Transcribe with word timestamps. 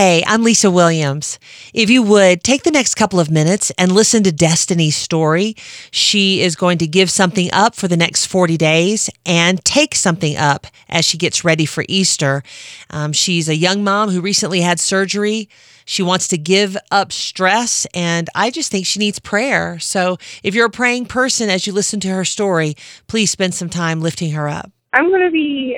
Hey, 0.00 0.22
I'm 0.28 0.44
Lisa 0.44 0.70
Williams. 0.70 1.40
If 1.74 1.90
you 1.90 2.04
would 2.04 2.44
take 2.44 2.62
the 2.62 2.70
next 2.70 2.94
couple 2.94 3.18
of 3.18 3.32
minutes 3.32 3.72
and 3.76 3.90
listen 3.90 4.22
to 4.22 4.30
Destiny's 4.30 4.94
story, 4.94 5.56
she 5.90 6.40
is 6.40 6.54
going 6.54 6.78
to 6.78 6.86
give 6.86 7.10
something 7.10 7.50
up 7.52 7.74
for 7.74 7.88
the 7.88 7.96
next 7.96 8.26
40 8.26 8.56
days 8.56 9.10
and 9.26 9.58
take 9.64 9.96
something 9.96 10.36
up 10.36 10.68
as 10.88 11.04
she 11.04 11.18
gets 11.18 11.42
ready 11.42 11.66
for 11.66 11.84
Easter. 11.88 12.44
Um, 12.90 13.12
she's 13.12 13.48
a 13.48 13.56
young 13.56 13.82
mom 13.82 14.10
who 14.10 14.20
recently 14.20 14.60
had 14.60 14.78
surgery. 14.78 15.48
She 15.84 16.04
wants 16.04 16.28
to 16.28 16.38
give 16.38 16.76
up 16.92 17.10
stress, 17.10 17.84
and 17.92 18.30
I 18.36 18.50
just 18.50 18.70
think 18.70 18.86
she 18.86 19.00
needs 19.00 19.18
prayer. 19.18 19.80
So 19.80 20.16
if 20.44 20.54
you're 20.54 20.66
a 20.66 20.70
praying 20.70 21.06
person 21.06 21.50
as 21.50 21.66
you 21.66 21.72
listen 21.72 21.98
to 21.98 22.08
her 22.10 22.24
story, 22.24 22.76
please 23.08 23.32
spend 23.32 23.52
some 23.52 23.68
time 23.68 24.00
lifting 24.00 24.30
her 24.30 24.48
up. 24.48 24.70
I'm 24.92 25.08
going 25.08 25.24
to 25.24 25.32
be 25.32 25.76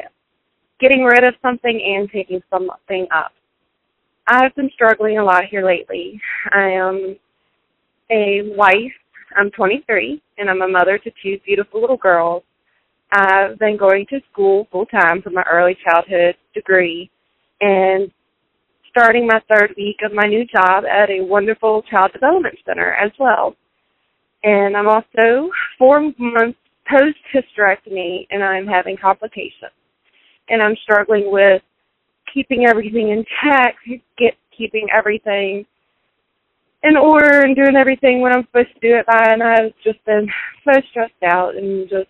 getting 0.78 1.04
rid 1.04 1.24
of 1.24 1.36
something 1.40 1.80
and 1.82 2.10
taking 2.10 2.42
something 2.50 3.06
up. 3.14 3.32
I've 4.26 4.54
been 4.54 4.70
struggling 4.74 5.18
a 5.18 5.24
lot 5.24 5.44
here 5.50 5.64
lately. 5.64 6.20
I 6.52 6.70
am 6.70 7.16
a 8.10 8.42
wife. 8.56 8.92
I'm 9.36 9.50
23, 9.50 10.20
and 10.38 10.50
I'm 10.50 10.62
a 10.62 10.68
mother 10.68 10.98
to 10.98 11.10
two 11.22 11.38
beautiful 11.44 11.80
little 11.80 11.96
girls. 11.96 12.42
I've 13.12 13.58
been 13.58 13.76
going 13.76 14.06
to 14.10 14.20
school 14.30 14.68
full 14.70 14.86
time 14.86 15.22
for 15.22 15.30
my 15.30 15.44
early 15.50 15.76
childhood 15.84 16.36
degree 16.54 17.10
and 17.60 18.10
starting 18.88 19.26
my 19.26 19.40
third 19.48 19.74
week 19.76 19.96
of 20.04 20.12
my 20.12 20.26
new 20.26 20.44
job 20.44 20.84
at 20.84 21.10
a 21.10 21.24
wonderful 21.24 21.82
child 21.90 22.12
development 22.12 22.56
center 22.66 22.92
as 22.94 23.10
well. 23.18 23.54
And 24.42 24.76
I'm 24.76 24.88
also 24.88 25.50
four 25.78 26.00
months 26.18 26.58
post 26.88 27.18
hysterectomy 27.32 28.26
and 28.30 28.42
I'm 28.42 28.66
having 28.66 28.96
complications. 28.96 29.72
And 30.48 30.62
I'm 30.62 30.76
struggling 30.82 31.30
with 31.30 31.62
keeping 32.32 32.66
everything 32.66 33.10
intact, 33.10 33.78
get 34.18 34.34
keeping 34.56 34.86
everything 34.96 35.64
in 36.82 36.96
order 36.96 37.40
and 37.40 37.56
doing 37.56 37.76
everything 37.76 38.20
when 38.20 38.32
I'm 38.32 38.44
supposed 38.46 38.72
to 38.74 38.80
do 38.80 38.96
it 38.96 39.06
by 39.06 39.32
and 39.32 39.42
I've 39.42 39.72
just 39.84 40.02
been 40.04 40.26
so 40.64 40.80
stressed 40.90 41.12
out 41.24 41.54
and 41.56 41.88
just 41.88 42.08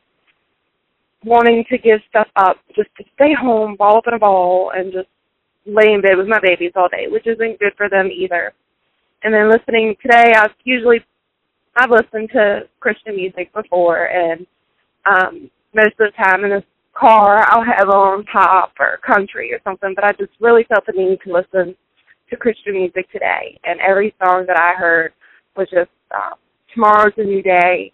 wanting 1.25 1.65
to 1.71 1.79
give 1.79 2.01
stuff 2.09 2.29
up 2.37 2.57
just 2.75 2.89
to 2.97 3.05
stay 3.15 3.35
home, 3.39 3.77
ball 3.77 3.99
up 3.99 4.05
in 4.07 4.15
a 4.15 4.19
ball 4.19 4.73
and 4.75 4.93
just 4.93 5.09
lay 5.67 5.93
in 5.93 6.01
bed 6.01 6.17
with 6.17 6.29
my 6.29 6.39
babies 6.41 6.73
all 6.77 6.89
day, 6.89 7.07
which 7.09 7.27
isn't 7.27 7.59
good 7.59 7.73
for 7.77 7.89
them 7.89 8.07
either. 8.07 8.53
And 9.23 9.34
then 9.34 9.51
listening 9.51 9.95
today 10.01 10.33
I've 10.37 10.55
usually 10.65 11.01
I've 11.77 11.91
listened 11.91 12.31
to 12.33 12.62
Christian 12.81 13.17
music 13.17 13.53
before 13.53 14.07
and 14.07 14.47
um 15.05 15.51
most 15.75 15.95
of 16.01 16.11
the 16.11 16.25
time 16.25 16.45
in 16.45 16.51
the 16.51 16.65
car 17.01 17.47
I'll 17.48 17.65
have 17.65 17.89
on 17.89 18.25
pop 18.25 18.73
or 18.79 18.98
country 19.06 19.53
or 19.53 19.61
something, 19.65 19.93
but 19.95 20.05
I 20.05 20.12
just 20.12 20.33
really 20.41 20.65
felt 20.65 20.84
the 20.87 20.93
need 20.93 21.19
to 21.25 21.33
listen 21.33 21.75
to 22.29 22.37
Christian 22.37 22.75
music 22.75 23.11
today. 23.11 23.59
And 23.65 23.81
every 23.81 24.15
song 24.23 24.45
that 24.47 24.59
I 24.59 24.79
heard 24.79 25.12
was 25.56 25.69
just 25.71 25.91
uh, 26.11 26.34
tomorrow's 26.75 27.15
a 27.17 27.25
new 27.25 27.43
day. 27.43 27.93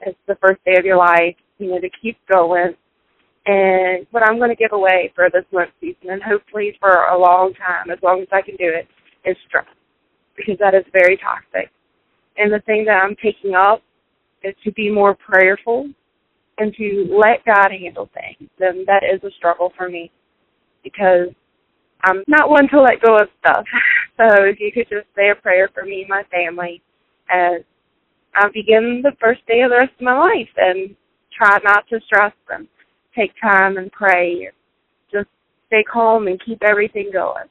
It's 0.00 0.18
the 0.26 0.36
first 0.40 0.64
day 0.64 0.76
of 0.78 0.84
your 0.84 0.96
life. 0.96 1.36
You 1.58 1.70
know, 1.70 1.80
to 1.80 1.88
keep 2.02 2.18
going. 2.30 2.74
And 3.46 4.06
what 4.10 4.22
I'm 4.22 4.36
going 4.38 4.50
to 4.50 4.56
give 4.56 4.72
away 4.72 5.10
for 5.14 5.30
this 5.32 5.44
month 5.52 5.70
season, 5.80 6.10
and 6.10 6.22
hopefully 6.22 6.76
for 6.80 6.90
a 6.90 7.18
long 7.18 7.54
time, 7.54 7.90
as 7.90 7.98
long 8.02 8.20
as 8.20 8.28
I 8.30 8.42
can 8.42 8.56
do 8.56 8.68
it, 8.68 8.86
is 9.24 9.36
stress, 9.48 9.64
because 10.36 10.58
that 10.58 10.74
is 10.74 10.84
very 10.92 11.16
toxic. 11.16 11.70
And 12.36 12.52
the 12.52 12.60
thing 12.66 12.84
that 12.86 13.02
I'm 13.02 13.16
taking 13.22 13.54
up 13.54 13.82
is 14.42 14.54
to 14.64 14.72
be 14.72 14.90
more 14.90 15.14
prayerful 15.14 15.88
and 16.58 16.74
to 16.74 17.08
let 17.10 17.44
God 17.44 17.70
handle 17.70 18.08
things. 18.14 18.50
And 18.60 18.86
that 18.86 19.02
is 19.02 19.22
a 19.24 19.34
struggle 19.36 19.72
for 19.76 19.88
me 19.88 20.10
because 20.82 21.28
I'm 22.04 22.22
not 22.28 22.48
one 22.50 22.68
to 22.68 22.80
let 22.80 23.02
go 23.04 23.16
of 23.16 23.28
stuff. 23.40 23.64
So 24.18 24.44
if 24.44 24.58
you 24.60 24.72
could 24.72 24.88
just 24.88 25.06
say 25.14 25.28
a 25.28 25.34
prayer 25.34 25.68
for 25.74 25.84
me 25.84 26.00
and 26.00 26.08
my 26.08 26.22
family 26.30 26.80
as 27.28 27.60
I 28.34 28.48
begin 28.52 29.02
the 29.02 29.12
first 29.20 29.46
day 29.46 29.60
of 29.62 29.70
the 29.70 29.76
rest 29.76 29.92
of 29.98 30.04
my 30.04 30.18
life 30.18 30.48
and 30.56 30.96
try 31.36 31.58
not 31.64 31.88
to 31.88 32.00
stress 32.06 32.32
them. 32.48 32.68
Take 33.14 33.32
time 33.42 33.76
and 33.76 33.92
pray. 33.92 34.48
Just 35.12 35.28
stay 35.66 35.84
calm 35.90 36.28
and 36.28 36.40
keep 36.44 36.62
everything 36.62 37.10
going. 37.12 37.46